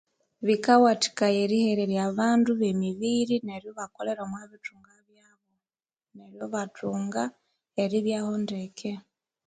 [0.47, 5.47] Bikawathikaya erihererya abandu bemibiri neryo ibakolera omwa bithunga byabo
[6.17, 7.23] neryo ibathunga
[7.83, 8.91] eribyaho ndeke.